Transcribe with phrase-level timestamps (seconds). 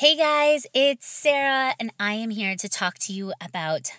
[0.00, 3.92] Hey guys, it's Sarah, and I am here to talk to you about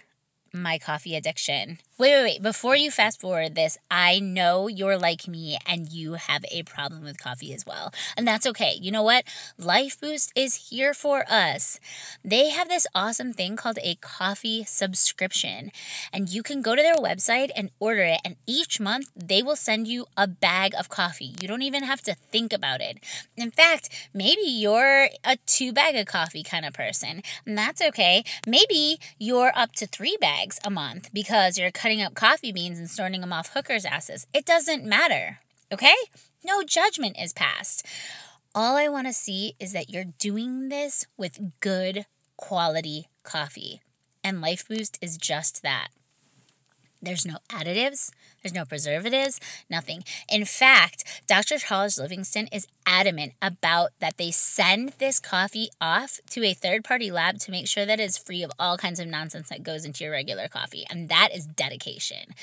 [0.53, 1.77] my coffee addiction.
[1.97, 2.41] Wait, wait, wait.
[2.41, 7.03] Before you fast forward this, I know you're like me and you have a problem
[7.03, 7.93] with coffee as well.
[8.17, 8.77] And that's okay.
[8.81, 9.23] You know what?
[9.59, 11.79] Lifeboost is here for us.
[12.25, 15.71] They have this awesome thing called a coffee subscription.
[16.11, 18.21] And you can go to their website and order it.
[18.25, 21.35] And each month, they will send you a bag of coffee.
[21.39, 22.97] You don't even have to think about it.
[23.37, 27.21] In fact, maybe you're a two bag of coffee kind of person.
[27.45, 28.23] And that's okay.
[28.47, 32.89] Maybe you're up to three bags a month because you're cutting up coffee beans and
[32.89, 34.25] snorting them off hookers' asses.
[34.33, 35.39] It doesn't matter,
[35.71, 35.95] okay?
[36.43, 37.85] No judgment is passed.
[38.53, 42.05] All I want to see is that you're doing this with good
[42.37, 43.81] quality coffee.
[44.23, 45.89] And Lifeboost is just that.
[47.01, 50.03] There's no additives, there's no preservatives, nothing.
[50.29, 51.57] In fact, Dr.
[51.57, 57.09] Charles Livingston is adamant about that they send this coffee off to a third party
[57.11, 60.03] lab to make sure that it's free of all kinds of nonsense that goes into
[60.03, 60.85] your regular coffee.
[60.89, 62.35] And that is dedication.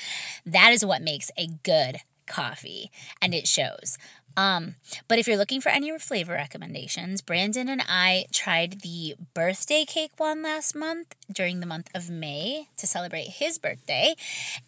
[0.45, 1.97] That is what makes a good
[2.29, 3.97] coffee, and it shows.
[4.37, 4.75] Um,
[5.07, 10.11] but if you're looking for any flavor recommendations, Brandon and I tried the birthday cake
[10.17, 14.15] one last month during the month of May to celebrate his birthday.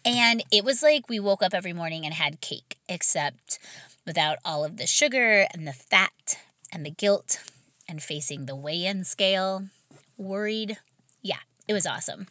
[0.04, 3.58] And it was like we woke up every morning and had cake, except
[4.06, 6.38] without all of the sugar and the fat
[6.72, 7.42] and the guilt
[7.88, 9.64] and facing the weigh in scale.
[10.16, 10.78] Worried.
[11.22, 12.26] Yeah, it was awesome.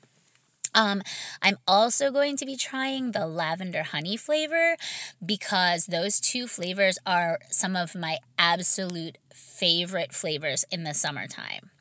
[0.73, 1.01] Um,
[1.41, 4.77] I'm also going to be trying the lavender honey flavor
[5.23, 11.71] because those two flavors are some of my absolute favorite flavors in the summertime.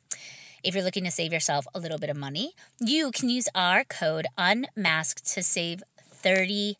[0.63, 3.83] If you're looking to save yourself a little bit of money, you can use our
[3.83, 5.81] code UNMASKED to save
[6.23, 6.75] 30%.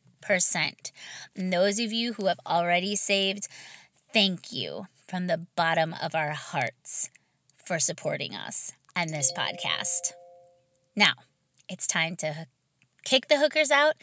[1.35, 3.47] And those of you who have already saved,
[4.13, 7.09] thank you from the bottom of our hearts
[7.65, 10.13] for supporting us and this podcast.
[10.95, 11.13] Now,
[11.71, 12.47] it's time to
[13.05, 13.93] kick the hookers out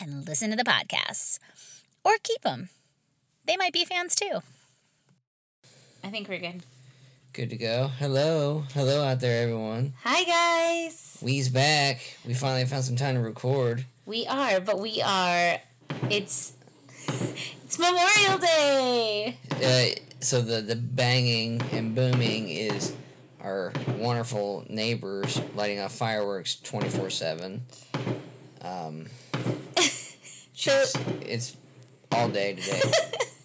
[0.00, 1.38] and listen to the podcasts.
[2.02, 2.70] Or keep them.
[3.44, 4.40] They might be fans too.
[6.02, 6.62] I think we're good.
[7.34, 7.88] Good to go.
[7.98, 8.64] Hello.
[8.72, 9.92] Hello out there, everyone.
[10.02, 11.18] Hi, guys.
[11.20, 12.00] We's back.
[12.26, 13.84] We finally found some time to record.
[14.06, 15.58] We are, but we are.
[16.08, 16.54] It's.
[17.06, 19.36] It's Memorial Day!
[19.52, 22.94] Uh, so the, the banging and booming is
[23.42, 27.62] our wonderful neighbors lighting off fireworks 24 7.
[28.62, 29.06] Um,
[30.54, 31.56] so it's, it's
[32.12, 32.82] all day today.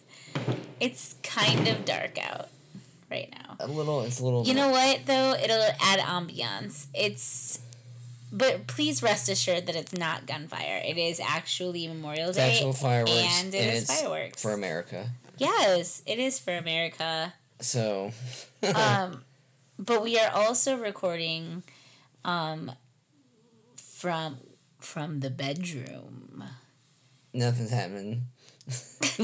[0.79, 2.49] it's kind of dark out
[3.09, 3.55] right now.
[3.59, 4.45] A little, it's a little.
[4.45, 5.33] You know what, though?
[5.33, 6.87] It'll add ambiance.
[6.93, 7.59] It's.
[8.31, 10.81] But please rest assured that it's not gunfire.
[10.83, 12.49] It is actually Memorial Day.
[12.49, 13.11] It's actual fireworks.
[13.11, 14.41] And it and is fireworks.
[14.41, 15.11] For America.
[15.37, 17.33] Yes, it is for America.
[17.61, 18.11] So.
[18.75, 19.21] um
[19.77, 21.63] but we are also recording
[22.23, 22.71] um
[23.75, 24.37] from
[24.79, 26.43] from the bedroom.
[27.33, 28.23] Nothing's happening.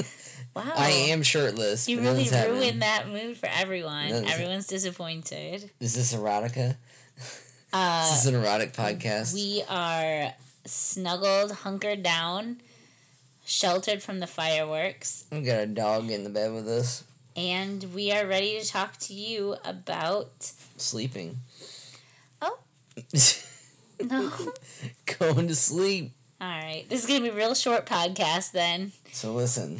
[0.55, 0.73] wow.
[0.75, 1.87] I am shirtless.
[1.87, 4.09] You really ruined that mood for everyone.
[4.09, 5.71] Nothing's Everyone's disappointed.
[5.79, 6.75] Is this erotica?
[7.71, 9.33] Uh, this is this an erotic podcast?
[9.33, 10.33] We are
[10.65, 12.61] snuggled, hunkered down,
[13.45, 15.25] sheltered from the fireworks.
[15.31, 17.03] We got a dog in the bed with us
[17.35, 21.37] and we are ready to talk to you about sleeping.
[22.41, 22.59] Oh.
[24.03, 24.31] no.
[25.19, 26.11] Going to sleep.
[26.39, 26.85] All right.
[26.89, 28.91] This is going to be a real short podcast then.
[29.11, 29.79] So listen.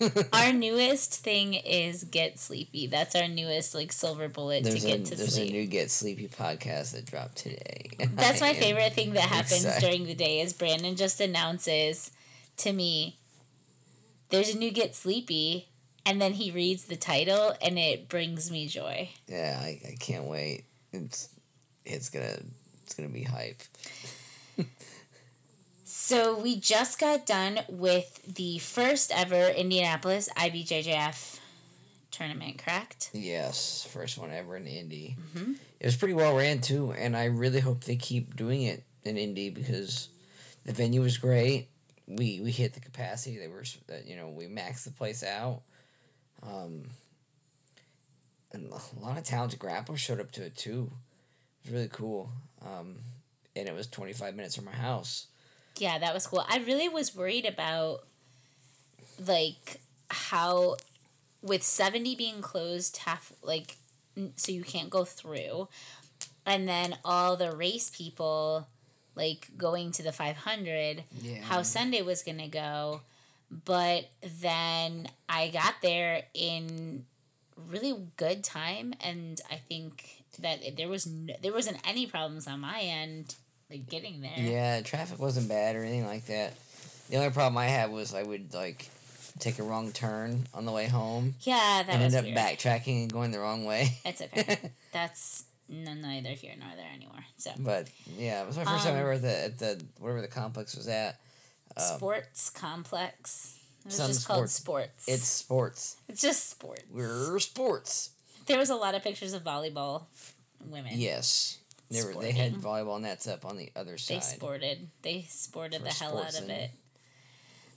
[0.32, 2.86] our newest thing is Get Sleepy.
[2.86, 5.48] That's our newest like silver bullet there's to get a, to there's sleep.
[5.48, 7.90] There's a new Get Sleepy podcast that dropped today.
[8.14, 9.80] That's my favorite thing that happens excited.
[9.80, 12.10] during the day is Brandon just announces
[12.58, 13.16] to me
[14.30, 15.67] there's a new Get Sleepy
[16.08, 19.10] and then he reads the title and it brings me joy.
[19.26, 20.64] Yeah, I, I can't wait.
[20.90, 21.28] It's
[21.84, 22.38] it's gonna
[22.82, 23.60] it's gonna be hype.
[25.84, 31.40] so we just got done with the first ever Indianapolis IBJJF
[32.10, 33.10] tournament, correct?
[33.12, 35.14] Yes, first one ever in Indy.
[35.36, 35.52] Mm-hmm.
[35.78, 39.18] It was pretty well ran too, and I really hope they keep doing it in
[39.18, 40.08] Indy because
[40.64, 41.68] the venue was great.
[42.06, 43.36] We we hit the capacity.
[43.36, 43.64] They were
[44.06, 45.60] you know we maxed the place out.
[46.42, 46.90] Um,
[48.52, 50.90] and a lot of talented grapplers showed up to it too.
[51.64, 52.30] It was really cool.
[52.64, 52.96] Um,
[53.54, 55.26] and it was 25 minutes from my house.
[55.76, 56.44] Yeah, that was cool.
[56.48, 58.04] I really was worried about
[59.26, 59.80] like
[60.10, 60.76] how
[61.42, 63.76] with 70 being closed half like
[64.36, 65.68] so you can't go through
[66.46, 68.66] and then all the race people
[69.14, 71.42] like going to the 500 yeah.
[71.42, 73.02] how Sunday was going to go
[73.50, 74.08] but
[74.40, 77.04] then I got there in
[77.68, 82.60] really good time, and I think that there was no, there wasn't any problems on
[82.60, 83.34] my end,
[83.70, 84.32] like getting there.
[84.36, 86.54] Yeah, traffic wasn't bad or anything like that.
[87.10, 88.88] The only problem I had was I would like
[89.38, 92.36] take a wrong turn on the way home Yeah, that and was end up weird.
[92.58, 93.96] backtracking and going the wrong way.
[94.04, 94.58] It's okay.
[94.92, 97.24] That's no, neither here nor there anymore.
[97.38, 100.20] So But yeah, it was my first time Um, ever at the at the whatever
[100.20, 101.18] the complex was at.
[101.76, 103.56] Um, sports complex.
[103.80, 105.08] It was Some just called sports.
[105.08, 105.96] It's sports.
[106.08, 106.82] it's just sports.
[106.92, 108.10] We're sports.
[108.46, 110.06] There was a lot of pictures of volleyball
[110.66, 110.92] women.
[110.94, 111.58] Yes.
[111.90, 114.18] They were, they had volleyball nets up on the other side.
[114.18, 114.88] They sported.
[115.02, 116.70] They sported the hell out of it.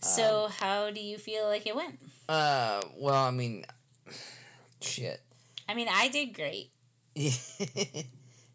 [0.02, 2.00] So how do you feel like it went?
[2.28, 3.66] Uh, well, I mean,
[4.82, 5.22] shit.
[5.70, 6.72] I mean, I did great.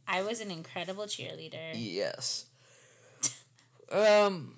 [0.09, 1.73] I was an incredible cheerleader.
[1.75, 2.47] yes.
[3.91, 4.55] Um,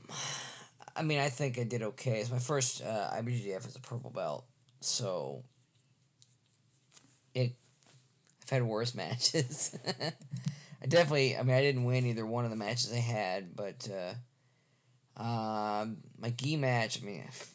[0.98, 2.20] I mean, I think I did okay.
[2.20, 4.44] It's my first uh, as a purple belt,
[4.80, 5.44] so
[7.34, 7.54] it.
[8.42, 9.76] I've had worse matches.
[10.82, 11.36] I definitely.
[11.36, 13.88] I mean, I didn't win either one of the matches I had, but
[15.18, 17.00] uh, um, my gi match.
[17.00, 17.54] I mean, f-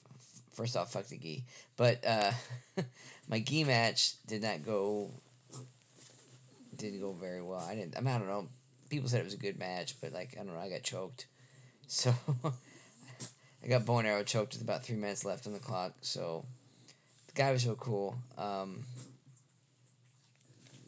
[0.54, 1.44] first off, fuck the gi,
[1.76, 2.32] but uh,
[3.28, 5.12] my gi match did not go.
[6.76, 7.60] Didn't go very well.
[7.60, 7.98] I didn't.
[7.98, 8.48] I mean, I don't know.
[8.90, 10.60] People said it was a good match, but like I don't know.
[10.60, 11.28] I got choked,
[11.88, 12.14] so
[13.64, 15.94] I got bow and arrow choked with about three minutes left on the clock.
[16.02, 16.46] So
[17.28, 18.16] the guy was so cool.
[18.38, 18.84] Um,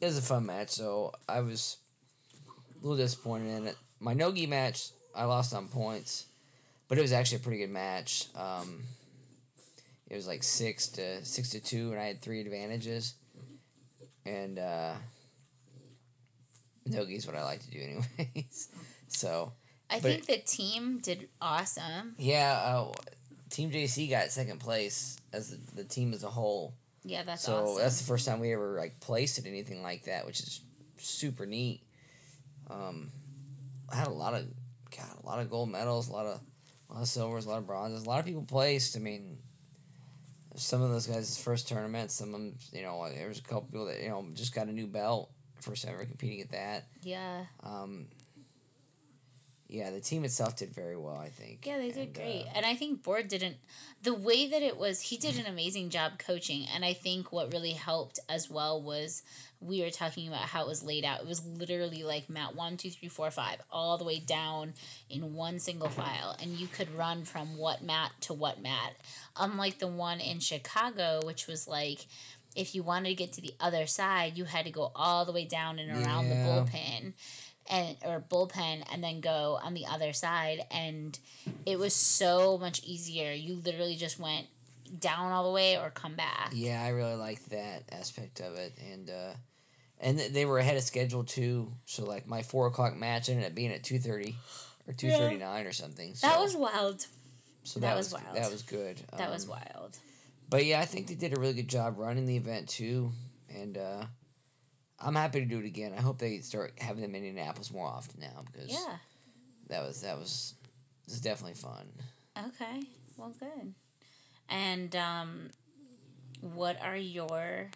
[0.01, 0.72] it was a fun match.
[0.72, 1.77] So I was
[2.77, 3.77] a little disappointed in it.
[4.01, 6.25] My nogi match, I lost on points,
[6.89, 8.27] but it was actually a pretty good match.
[8.36, 8.83] Um,
[10.10, 13.16] it was like six to six to two, and I had three advantages.
[14.25, 14.94] And uh,
[16.86, 18.69] nogi is what I like to do, anyways.
[19.07, 19.54] so
[19.95, 22.15] I But think the team did awesome.
[22.18, 22.92] yeah, uh,
[23.50, 26.74] Team JC got second place as the, the team as a whole.
[27.03, 27.77] Yeah, that's so awesome.
[27.83, 30.62] that's the first time we ever like placed at anything like that, which is
[30.97, 31.81] super neat.
[32.69, 33.12] Um,
[33.89, 34.45] I had a lot of
[34.95, 36.39] God, a lot of gold medals, a lot of
[36.89, 38.98] a lot of silvers, a lot of bronzes, a lot of people placed.
[38.98, 39.38] I mean,
[40.56, 43.62] some of those guys' first tournaments, some of them, you know, there was a couple
[43.63, 45.30] people that you know just got a new belt,
[45.62, 46.86] first ever competing at that.
[47.03, 47.45] yeah.
[47.63, 48.07] Um,
[49.67, 51.65] yeah, the team itself did very well, I think.
[51.65, 52.45] Yeah, they did And, great.
[52.47, 53.57] uh, and I think Board didn't
[54.03, 57.51] the way that it was he did an amazing job coaching and I think what
[57.51, 59.23] really helped as well was
[59.59, 61.21] we were talking about how it was laid out.
[61.21, 64.73] It was literally like mat one, two, three, four, five, all the way down
[65.09, 66.35] in one single file.
[66.39, 68.94] And you could run from what mat to what mat.
[69.38, 72.06] Unlike the one in Chicago, which was like
[72.56, 75.31] if you wanted to get to the other side, you had to go all the
[75.33, 77.13] way down and around the bullpen
[77.69, 81.17] and or bullpen and then go on the other side and
[81.65, 83.31] it was so much easier.
[83.31, 84.47] You literally just went
[85.00, 86.51] down all the way or come back.
[86.53, 89.33] Yeah, I really like that aspect of it, and uh,
[90.00, 91.71] and th- they were ahead of schedule too.
[91.85, 94.35] So like my four o'clock match ended up being at two thirty
[94.88, 96.13] or two thirty nine or something.
[96.13, 97.06] So, That was wild.
[97.63, 98.38] so that that, was was, wild.
[98.38, 99.01] That was good.
[99.17, 99.97] That was Um, wild.
[100.50, 103.12] But yeah, I think they did a really good job running the event too,
[103.50, 104.06] and uh,
[105.00, 105.94] I'm happy to do it again.
[105.97, 108.97] I hope they start having them in Indianapolis more often now because Yeah.
[109.69, 110.53] that was that was
[111.06, 111.88] this is definitely fun.
[112.47, 112.81] Okay.
[113.18, 113.74] Well, good.
[114.50, 115.50] And um
[116.42, 117.69] what are your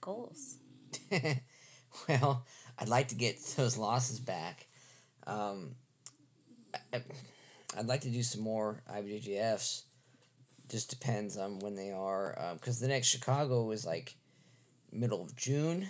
[0.00, 0.56] goals?
[2.08, 2.44] well,
[2.78, 4.66] I'd like to get those losses back.
[5.26, 5.74] Um,
[6.92, 7.02] I,
[7.76, 9.82] I'd like to do some more IBJJFs.
[10.70, 12.54] Just depends on when they are.
[12.54, 14.14] Because the next Chicago is like
[14.92, 15.88] middle of June.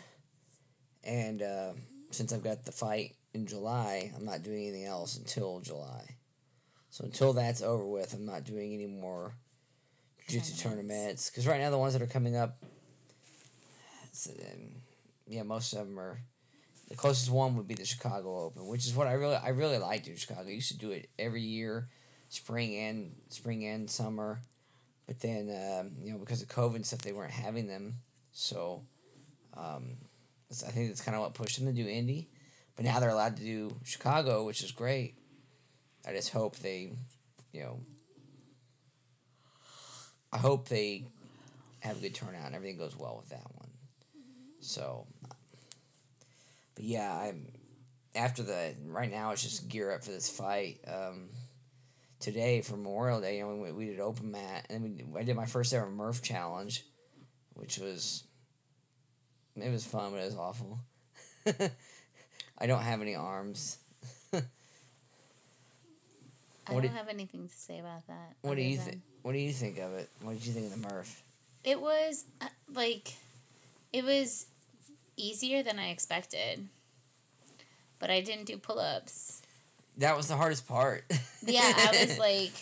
[1.04, 1.72] And uh,
[2.10, 6.16] since I've got the fight in July, I'm not doing anything else until July.
[6.90, 9.34] So until that's over with, I'm not doing any more
[10.28, 11.28] jiu-jitsu Tournaments.
[11.28, 12.62] Because right now the ones that are coming up,
[14.28, 14.70] um,
[15.26, 16.20] yeah, most of them are.
[16.88, 19.78] The closest one would be the Chicago Open, which is what I really I really
[19.78, 20.46] like doing Chicago.
[20.46, 21.88] I used to do it every year,
[22.28, 24.42] spring and spring and summer,
[25.06, 27.94] but then um, you know because of COVID and stuff they weren't having them,
[28.32, 28.84] so
[29.56, 29.96] um,
[30.50, 32.28] I think that's kind of what pushed them to do Indy,
[32.76, 35.16] but now they're allowed to do Chicago, which is great.
[36.06, 36.92] I just hope they,
[37.52, 37.80] you know,
[40.32, 41.06] I hope they
[41.80, 43.70] have a good turnout and everything goes well with that one.
[44.60, 45.06] So,
[46.74, 47.46] but yeah, I'm
[48.14, 49.32] after the right now.
[49.32, 50.80] It's just gear up for this fight.
[50.86, 51.28] Um,
[52.20, 54.82] today for Memorial Day, you know, we, we did open mat, and
[55.12, 56.84] we, I did my first ever Murph challenge,
[57.54, 58.24] which was
[59.56, 60.78] it was fun, but it was awful.
[62.58, 63.78] I don't have any arms.
[64.32, 64.40] I
[66.72, 68.36] don't did- have anything to say about that.
[68.42, 69.00] What do you think?
[69.22, 70.08] What do you think of it?
[70.22, 71.22] What did you think of the Murph?
[71.62, 73.12] It was uh, like
[73.92, 74.46] It was
[75.16, 76.68] easier than I expected,
[77.98, 79.40] but I didn't do pull ups.
[79.98, 81.04] That was the hardest part.
[81.46, 82.52] Yeah, I was like,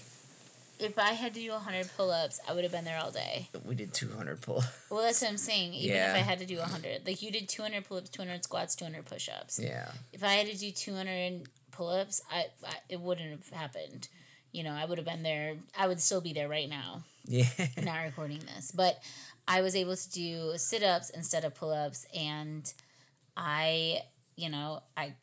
[0.83, 3.49] if I had to do 100 pull ups, I would have been there all day.
[3.65, 4.67] we did 200 pull ups.
[4.91, 5.75] Well, that's what I'm saying.
[5.75, 7.07] Even if I had to do 100.
[7.07, 9.59] Like, you did 200 pull ups, 200 squats, 200 push ups.
[9.63, 9.91] Yeah.
[10.13, 14.09] If I had to do 200 pull ups, I, I it wouldn't have happened.
[14.53, 15.57] You know, I would have been there.
[15.79, 17.47] I would still be there right now, Yeah.
[17.83, 18.71] not recording this.
[18.71, 18.99] But
[19.49, 22.07] I was able to do sit ups instead of pull ups.
[22.15, 22.71] And
[23.37, 24.01] I,
[24.37, 25.15] you know, I.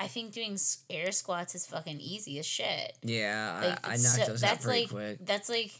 [0.00, 2.96] I think doing air squats is fucking easy as shit.
[3.02, 5.18] Yeah, Like, I, I knocked so those out that's pretty like quick.
[5.26, 5.72] that's like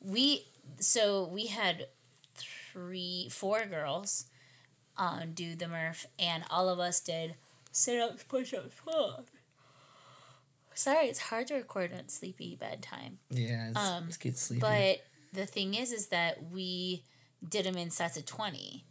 [0.00, 0.44] we
[0.80, 1.86] so we had
[2.34, 4.26] three four girls
[4.98, 7.36] um do the Murph and all of us did
[7.70, 8.74] sit ups, push ups.
[10.74, 13.18] Sorry, it's hard to record at sleepy bedtime.
[13.30, 14.68] Yeah, it's, um, it's good sleeping.
[14.68, 17.04] But the thing is is that we
[17.48, 18.84] did them in sets of 20.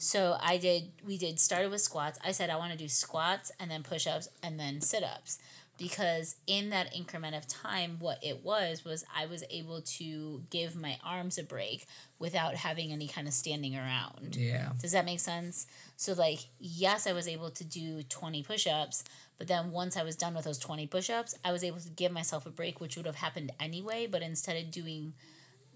[0.00, 2.18] So I did we did started with squats.
[2.24, 5.38] I said I want to do squats and then push-ups and then sit-ups
[5.76, 10.74] because in that increment of time what it was was I was able to give
[10.74, 11.84] my arms a break
[12.18, 14.36] without having any kind of standing around.
[14.36, 15.66] yeah, Does that make sense?
[15.98, 19.04] So like yes, I was able to do 20 push-ups,
[19.36, 22.10] but then once I was done with those 20 push-ups, I was able to give
[22.10, 25.12] myself a break which would have happened anyway, but instead of doing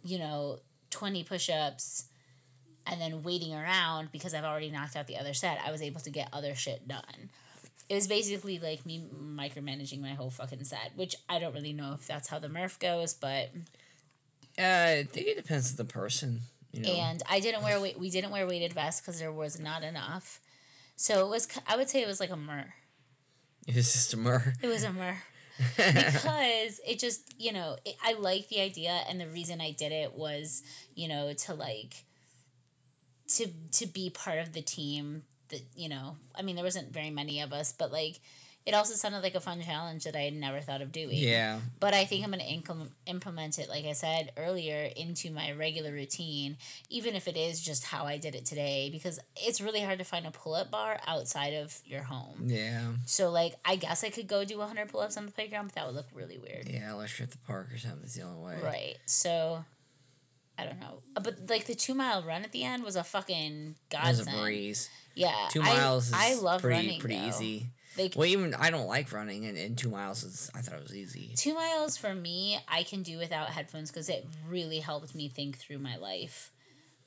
[0.02, 2.04] you know 20 push-ups
[2.86, 6.00] and then waiting around because I've already knocked out the other set, I was able
[6.00, 7.30] to get other shit done.
[7.88, 11.92] It was basically like me micromanaging my whole fucking set, which I don't really know
[11.94, 13.50] if that's how the Murph goes, but
[14.58, 16.42] uh, I think it depends on the person.
[16.72, 17.78] You know, and I didn't wear.
[17.80, 20.40] We didn't wear weighted vests because there was not enough.
[20.96, 21.46] So it was.
[21.68, 22.74] I would say it was like a mur.
[23.66, 24.54] was just a mur.
[24.60, 25.18] It was a mur
[25.76, 29.92] because it just you know it, I like the idea and the reason I did
[29.92, 30.62] it was
[30.94, 32.04] you know to like
[33.38, 37.10] to to be part of the team that you know I mean there wasn't very
[37.10, 38.20] many of us but like
[38.66, 41.18] it also sounded like a fun challenge that I had never thought of doing.
[41.18, 45.30] Yeah, But I think I'm going to incom- implement it, like I said earlier, into
[45.30, 46.56] my regular routine,
[46.88, 50.04] even if it is just how I did it today, because it's really hard to
[50.06, 52.44] find a pull up bar outside of your home.
[52.46, 55.66] yeah, So, like, I guess I could go do 100 pull ups on the playground,
[55.66, 56.66] but that would look really weird.
[56.66, 56.92] yeah.
[56.92, 58.58] Unless you're at the park or something, that's the only way.
[58.64, 58.96] Right.
[59.04, 59.66] So,
[60.58, 61.02] I don't know.
[61.16, 64.18] Uh, But, like, the two mile run at the end was a fucking That was
[64.18, 64.36] godsend.
[64.38, 64.88] a breeze.
[65.14, 65.48] Yeah.
[65.50, 67.00] Two I- miles is I, love pretty running.
[67.00, 67.26] pretty though.
[67.28, 67.66] easy.
[67.96, 70.82] Like, Well, even I don't like running, and, and two miles is I thought it
[70.82, 71.32] was easy.
[71.36, 75.58] Two miles for me, I can do without headphones because it really helped me think
[75.58, 76.50] through my life.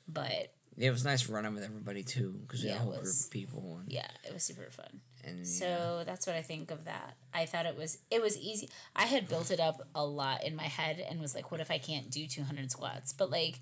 [0.06, 3.06] But It was nice running with everybody too, because we Yeah, had a whole group
[3.06, 3.78] of people.
[3.82, 5.00] And, yeah, it was super fun.
[5.24, 7.14] and So that's what I think of that.
[7.34, 8.68] I thought it was it was easy.
[8.94, 11.70] I had built it up a lot in my head and was like, what if
[11.70, 13.12] I can't do two hundred squats?
[13.12, 13.58] But like,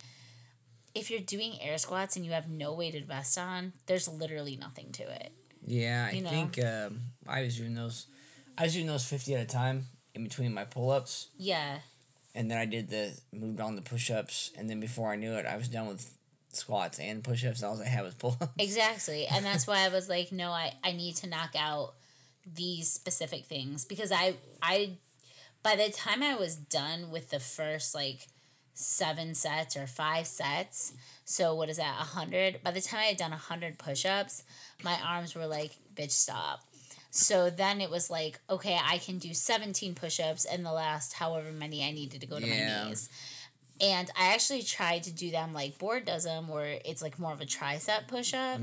[0.94, 4.92] if you're doing air squats and you have no weighted vest on, there's literally nothing
[4.92, 5.32] to it.
[5.64, 6.28] Yeah, I know?
[6.30, 8.06] think um, I was doing those.
[8.58, 11.78] I was doing those fifty at a time in between my pull ups, Yeah,
[12.34, 15.32] and then I did the moved on the push ups, and then before I knew
[15.34, 16.15] it, I was done with
[16.56, 17.62] squats and push ups.
[17.62, 18.52] All I had was pull ups.
[18.58, 19.26] exactly.
[19.26, 21.94] And that's why I was like, no, I I need to knock out
[22.46, 24.92] these specific things because I I
[25.62, 28.28] by the time I was done with the first like
[28.74, 30.92] seven sets or five sets,
[31.24, 32.62] so what is that, a hundred?
[32.62, 34.42] By the time I had done a hundred push-ups,
[34.84, 36.60] my arms were like, bitch, stop.
[37.10, 41.50] So then it was like, okay, I can do 17 push-ups and the last however
[41.50, 42.82] many I needed to go to Yeah.
[42.84, 43.08] my knees.
[43.80, 47.32] And I actually tried to do them like Board does them, where it's like more
[47.32, 48.60] of a tricep push up.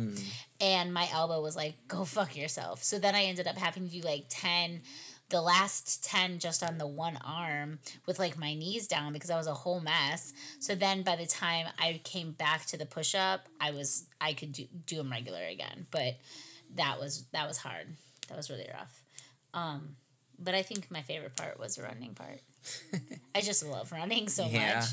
[0.60, 2.84] And my elbow was like, go fuck yourself.
[2.84, 4.82] So then I ended up having to do like 10,
[5.29, 9.38] the last 10 just on the one arm with like my knees down because I
[9.38, 10.34] was a whole mess.
[10.60, 14.34] So then by the time I came back to the push up, I was, I
[14.34, 15.86] could do, do them regular again.
[15.91, 16.17] But
[16.75, 17.88] that was, that was hard.
[18.29, 19.03] That was really rough.
[19.53, 19.96] Um,
[20.39, 22.41] but I think my favorite part was the running part.
[23.36, 24.75] I just love running so yeah.
[24.79, 24.86] much.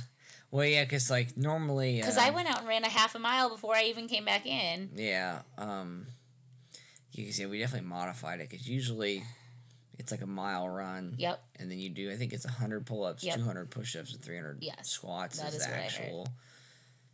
[0.50, 3.18] Well, yeah, because like normally, Because I um, went out and ran a half a
[3.18, 4.90] mile before I even came back in.
[4.96, 5.40] Yeah.
[5.56, 6.06] Um,
[7.12, 9.22] you can see we definitely modified it because usually
[9.98, 11.14] it's like a mile run.
[11.18, 11.40] Yep.
[11.58, 13.36] And then you do, I think it's 100 pull ups, Yep.
[13.36, 15.86] 200 push ups, and 300 Yes, squats that is is the what I heard.
[15.86, 16.28] actual.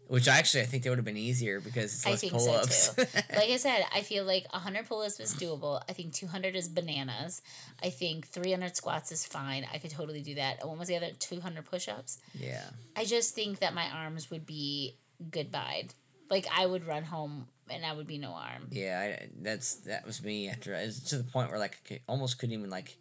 [0.08, 2.40] Which actually, I think that would have been easier because it's I less think pull
[2.40, 2.94] so ups.
[2.94, 3.02] too.
[3.36, 5.82] like I said, I feel like 100 pull ups is doable.
[5.88, 7.42] I think 200 is bananas.
[7.82, 9.66] I think 300 squats is fine.
[9.74, 10.60] I could totally do that.
[10.60, 12.18] And what was the other 200 push ups?
[12.34, 12.62] yeah.
[12.96, 14.96] I just think that my arms would be
[15.30, 15.88] goodbye.
[16.30, 18.68] Like I would run home and I would be no arm.
[18.70, 19.00] Yeah.
[19.22, 20.72] I, that's that was me after.
[20.74, 22.96] It's to the point where like I could- almost couldn't even like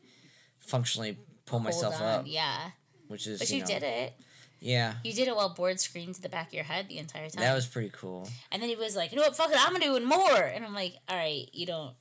[0.59, 2.01] functionally pull myself on.
[2.01, 2.71] up, Yeah.
[3.07, 4.13] which is But you, you, know, did it.
[4.59, 4.95] Yeah.
[5.03, 7.43] You did it while board screamed to the back of your head the entire time.
[7.43, 8.27] That was pretty cool.
[8.51, 9.35] and then he was like, "You know what?
[9.35, 11.93] Fuck it, I'm doing more." And I'm like, "All right, you don't,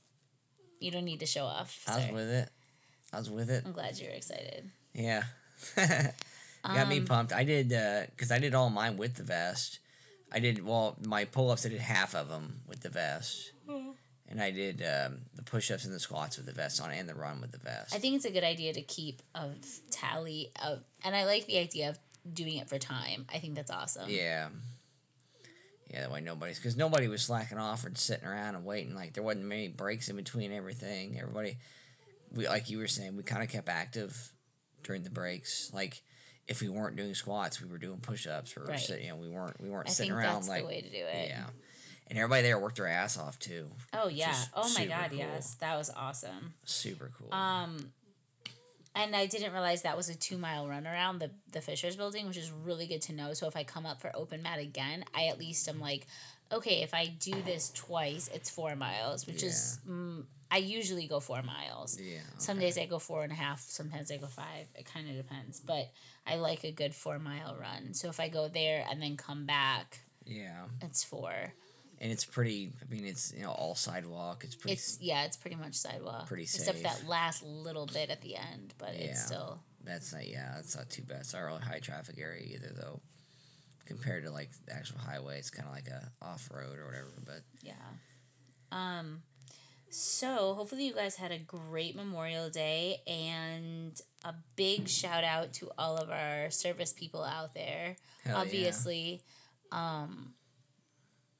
[0.79, 2.49] you don't need to show off." I was with it.
[3.13, 3.63] I was with it.
[3.65, 4.69] I'm glad you're excited.
[4.93, 5.23] Yeah.
[5.75, 7.33] Got me Um, pumped.
[7.33, 7.69] I did
[8.09, 9.79] because I did all mine with the vest.
[10.31, 11.65] I did well my pull ups.
[11.65, 13.51] I did half of them with the vest,
[14.27, 17.07] and I did um, the push ups and the squats with the vest on, and
[17.07, 17.93] the run with the vest.
[17.95, 19.49] I think it's a good idea to keep a
[19.91, 21.99] tally of, and I like the idea of
[22.31, 23.25] doing it for time.
[23.33, 24.09] I think that's awesome.
[24.09, 24.49] yeah.
[25.91, 28.95] Yeah, that way nobody's because nobody was slacking off or sitting around and waiting.
[28.95, 31.19] Like there wasn't many breaks in between everything.
[31.19, 31.57] Everybody,
[32.33, 34.31] we like you were saying, we kind of kept active
[34.83, 35.69] during the breaks.
[35.73, 36.01] Like
[36.47, 38.79] if we weren't doing squats, we were doing push ups or Right.
[38.79, 40.81] sit, you know we weren't we weren't I sitting think around that's like the way
[40.81, 41.29] to do it.
[41.29, 41.45] Yeah.
[42.07, 43.67] And everybody there worked their ass off too.
[43.93, 44.35] Oh yeah.
[44.55, 45.09] Oh my god.
[45.11, 45.19] cool.
[45.19, 46.55] Yes, that was awesome.
[46.63, 47.31] Super cool.
[47.31, 47.77] Um,
[48.95, 52.27] and I didn't realize that was a two mile run around the the Fishers building,
[52.27, 53.33] which is really good to know.
[53.33, 56.07] So if I come up for open mat again, I at least am like,
[56.51, 61.19] okay, if I do this twice, it's four miles, which is mm, I usually go
[61.19, 61.99] four miles.
[61.99, 62.19] yeah.
[62.37, 63.59] Some days I go four and a half.
[63.61, 64.67] Sometimes I go five.
[64.75, 65.89] It kind of depends, but
[66.25, 67.93] I like a good four mile run.
[67.93, 70.65] So if I go there and then come back, Yeah.
[70.81, 71.53] it's four.
[71.99, 72.71] And it's pretty.
[72.81, 74.43] I mean, it's you know all sidewalk.
[74.43, 74.73] It's pretty.
[74.73, 76.27] It's yeah, it's pretty much sidewalk.
[76.27, 80.27] Pretty except that last little bit at the end, but it's still that's not.
[80.27, 81.19] Yeah, that's not too bad.
[81.21, 83.01] It's not really high traffic area either, though.
[83.85, 87.13] Compared to like the actual highway, it's kind of like a off road or whatever.
[87.23, 87.73] But Yeah.
[88.71, 89.21] Um
[89.91, 95.69] so hopefully you guys had a great Memorial Day and a big shout out to
[95.77, 97.95] all of our service people out there.
[98.25, 99.21] hell Obviously.
[99.71, 100.33] Um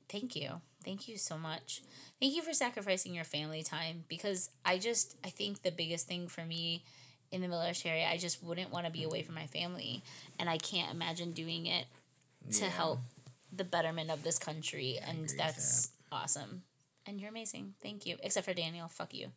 [0.09, 0.61] thank you.
[0.83, 1.81] Thank you so much.
[2.19, 6.27] Thank you for sacrificing your family time because I just I think the biggest thing
[6.27, 6.83] for me
[7.31, 10.03] in the military I just wouldn't want to be away from my family
[10.39, 11.85] and I can't imagine doing it
[12.47, 12.59] yeah.
[12.59, 12.99] to help
[13.51, 16.61] the betterment of this country I and that's awesome
[17.07, 19.31] and you're amazing thank you except for daniel fuck you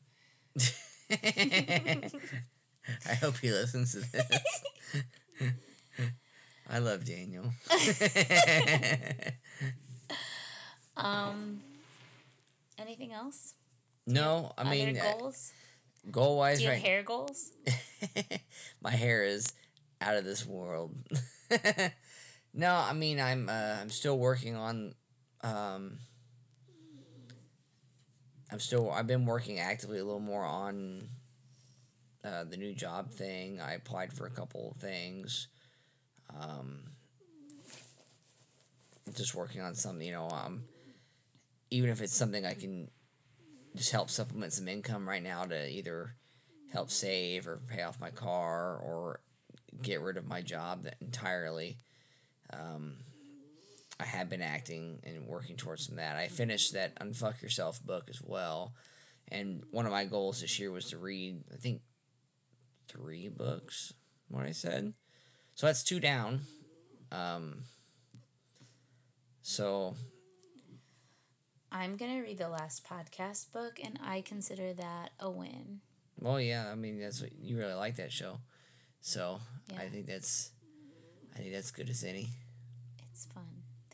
[3.09, 4.63] I hope he listens to this.
[6.71, 7.53] I love Daniel.
[10.99, 11.61] um
[12.79, 13.55] anything else
[14.07, 15.53] no, I mean, goals
[16.11, 16.81] goal wise, do you right?
[16.81, 17.51] hair goals
[18.83, 19.53] my hair is
[20.01, 20.95] out of this world.
[22.55, 24.95] no, I mean I'm uh, I'm still working on
[25.43, 25.99] um
[28.51, 31.03] I'm still I've been working actively a little more on
[32.25, 33.61] uh, the new job thing.
[33.61, 35.49] I applied for a couple of things.
[36.41, 36.81] Um
[39.15, 40.65] just working on something, you know, um
[41.71, 42.91] even if it's something I can
[43.77, 46.15] just help supplement some income right now to either
[46.73, 49.21] help save or pay off my car or
[49.83, 51.77] get rid of my job that entirely.
[52.53, 52.97] Um,
[54.01, 56.17] I have been acting and working towards some that.
[56.17, 58.73] I finished that Unfuck Yourself book as well.
[59.31, 61.83] And one of my goals this year was to read, I think,
[62.89, 63.93] three books,
[64.29, 64.95] what I said.
[65.55, 66.41] So that's two down.
[67.11, 67.65] Um,
[69.43, 69.95] so,
[71.73, 75.81] i'm gonna read the last podcast book and i consider that a win
[76.21, 78.41] well, yeah, I mean, that's what you really like that show.
[79.01, 79.39] So
[79.79, 80.51] I think that's,
[81.33, 82.27] I think that's good as any.
[83.13, 83.45] it's fun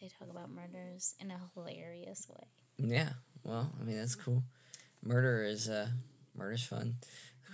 [0.00, 2.46] they talk about murders in a hilarious way
[2.78, 3.10] Yeah.
[3.42, 4.42] Well, I mean that's cool.
[5.02, 5.88] Murder is uh
[6.34, 6.94] murder's fun.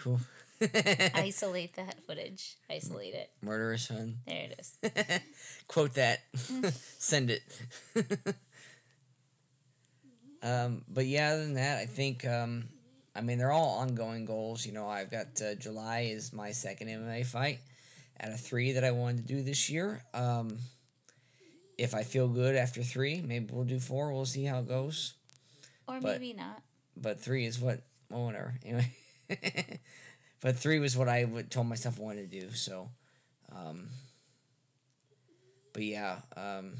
[0.02, 0.20] Cool.
[1.14, 4.18] isolate that footage isolate it Murder is fun.
[4.26, 5.20] there it is
[5.66, 6.20] Quote that.
[6.98, 7.42] Send it.
[10.42, 12.64] Um, but yeah, other than that, I think um,
[13.14, 14.64] I mean they're all ongoing goals.
[14.66, 17.60] You know, I've got uh, July is my second MMA fight
[18.20, 20.02] out of three that I wanted to do this year.
[20.14, 20.58] Um,
[21.78, 24.12] if I feel good after three, maybe we'll do four.
[24.12, 25.14] We'll see how it goes.
[25.88, 26.62] or But- maybe not
[26.96, 28.92] but three is what well whatever anyway
[30.40, 32.90] but three was what i would, told myself i wanted to do so
[33.54, 33.88] um
[35.72, 36.72] but yeah um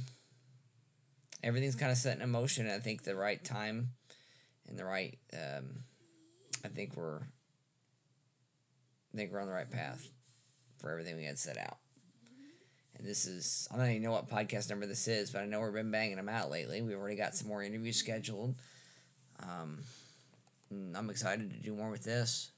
[1.42, 3.90] everything's kind of set in motion i think the right time
[4.68, 5.84] and the right um
[6.64, 7.20] i think we're
[9.12, 10.10] i think we're on the right path
[10.78, 11.78] for everything we had set out
[12.98, 15.60] and this is i don't even know what podcast number this is but i know
[15.60, 18.54] we've been banging them out lately we've already got some more interviews scheduled
[19.42, 19.78] um
[20.70, 22.50] I'm excited to do more with this.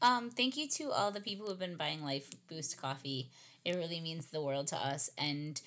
[0.00, 3.30] Um, thank you to all the people who have been buying Life Boost coffee.
[3.64, 5.60] It really means the world to us, and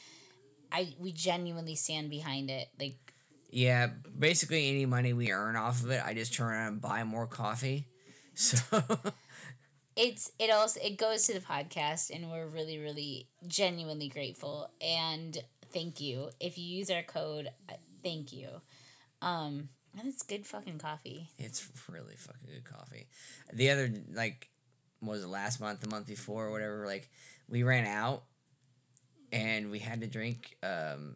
[0.71, 2.69] I we genuinely stand behind it.
[2.79, 3.13] Like,
[3.49, 7.03] Yeah, basically any money we earn off of it, I just turn around and buy
[7.03, 7.87] more coffee.
[8.33, 8.57] So
[9.95, 15.37] it's it also it goes to the podcast and we're really really genuinely grateful and
[15.73, 18.47] thank you if you use our code uh, thank you
[19.21, 19.67] um
[19.99, 23.07] and it's good fucking coffee It's really fucking good coffee.
[23.51, 24.49] The other like
[25.01, 27.09] was it last month, the month before, or whatever, like
[27.49, 28.23] we ran out
[29.31, 31.15] and we had to drink um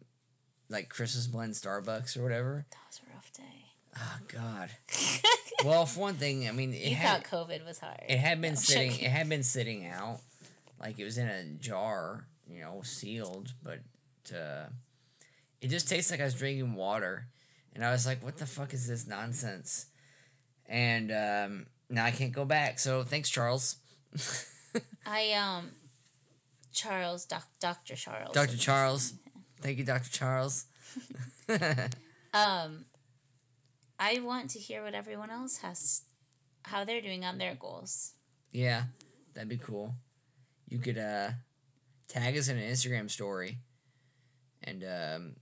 [0.68, 2.66] like Christmas blend Starbucks or whatever.
[2.70, 3.42] that was a rough day
[3.98, 4.70] Oh god.
[5.64, 8.40] well, for one thing, I mean it you had thought covid was hard it had
[8.40, 10.20] been No, sitting it had been sitting out.
[10.80, 13.80] Like it was in a jar, you know, sealed, but
[14.34, 14.66] uh
[15.62, 17.26] it just tastes like I was drinking water.
[17.74, 19.86] And I was like, what the fuck is this nonsense?
[20.66, 22.78] And um, now I can't go back.
[22.78, 23.76] So thanks, Charles.
[25.06, 25.70] i um
[26.76, 28.56] charles doc, dr charles Dr.
[28.56, 29.14] Charles.
[29.62, 30.10] Thank you, Dr.
[30.10, 30.66] Charles.
[32.34, 32.84] um
[33.98, 36.02] i want to hear what everyone else has
[36.64, 38.12] how they're doing on their goals
[38.52, 38.84] yeah,
[39.34, 39.92] that'd be cool.
[40.66, 41.28] You could uh,
[42.08, 43.58] tag us in an Instagram story
[44.62, 45.36] and um,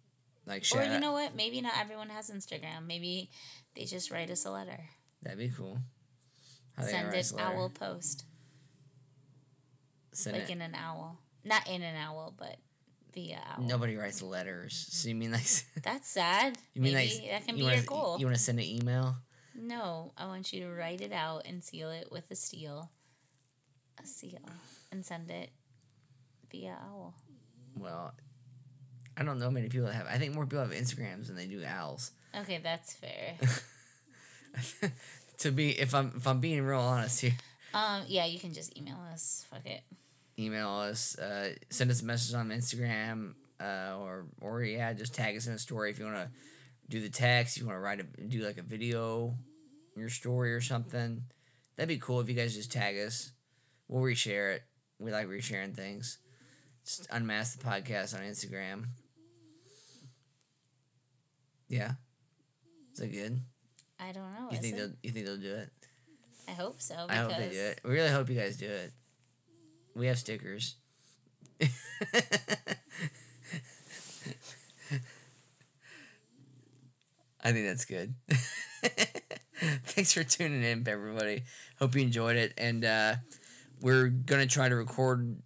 [0.46, 0.82] like share.
[0.82, 3.30] or you know what maybe not everyone has instagram maybe
[3.76, 4.80] they just write us a letter
[5.22, 5.78] That'd be cool.
[6.76, 8.24] How send an us owl post
[10.12, 10.52] Send like it.
[10.52, 12.56] in an owl not in an owl but
[13.14, 13.64] via owl.
[13.64, 14.86] Nobody writes letters.
[14.90, 15.46] So you mean like
[15.82, 16.58] that's sad.
[16.74, 18.16] You mean maybe like that can be wanna, your goal.
[18.18, 19.16] You want to send an email?
[19.56, 22.90] no i want you to write it out and seal it with a seal.
[24.02, 24.40] A seal.
[24.90, 25.50] And send it
[26.50, 27.14] via owl.
[27.76, 28.14] Well,
[29.16, 30.06] I don't know many people that have.
[30.08, 32.12] I think more people have Instagrams than they do owls.
[32.40, 33.36] okay that's fair.
[35.38, 37.32] To be, if I'm if I'm being real honest here,
[37.74, 39.44] um yeah you can just email us.
[39.50, 39.82] Fuck it
[40.38, 45.36] email us, uh, send us a message on Instagram, uh, or or yeah, just tag
[45.36, 46.28] us in a story if you want to
[46.88, 47.56] do the text.
[47.56, 49.36] You want to write a do like a video,
[49.96, 51.22] your story or something.
[51.76, 53.32] That'd be cool if you guys just tag us.
[53.88, 54.62] We'll reshare it.
[55.00, 56.18] We like resharing things.
[56.84, 58.84] Just unmask the podcast on Instagram.
[61.68, 61.92] Yeah.
[62.92, 63.40] Is that good?
[64.00, 64.78] i don't know You think it?
[64.78, 65.70] they'll you think they'll do it?
[66.48, 67.80] i hope so I hope they do it.
[67.84, 68.92] We really hope you guys do it.
[69.94, 70.76] We have stickers.
[77.44, 78.14] I think that's good.
[79.86, 81.42] Thanks for tuning in, everybody.
[81.78, 83.14] Hope you enjoyed it, and uh,
[83.80, 85.36] we're gonna try to record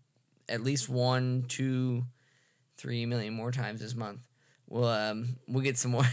[0.49, 2.05] at least one, two,
[2.77, 4.21] three million more times this month.
[4.69, 6.07] We'll um, we'll get some more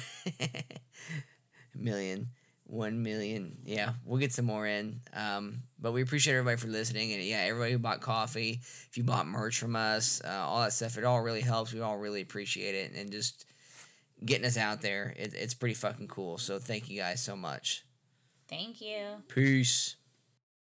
[1.75, 2.29] million.
[2.67, 3.57] One million.
[3.63, 5.01] Yeah, we'll get some more in.
[5.13, 7.13] Um, but we appreciate everybody for listening.
[7.13, 10.73] And yeah, everybody who bought coffee, if you bought merch from us, uh, all that
[10.73, 11.73] stuff, it all really helps.
[11.73, 12.93] We all really appreciate it.
[12.93, 13.45] And just
[14.23, 16.37] getting us out there, it, it's pretty fucking cool.
[16.39, 17.83] So thank you guys so much.
[18.49, 19.95] thank you Peace.